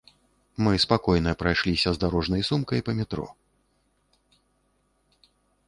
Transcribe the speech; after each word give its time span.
Мы 0.67 0.71
спакойна 0.83 1.33
прайшліся 1.41 1.89
з 1.99 2.03
дарожнай 2.05 2.41
сумкай 2.49 2.85
па 2.89 2.97
метро. 3.03 3.29